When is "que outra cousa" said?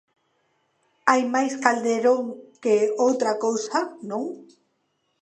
2.63-3.79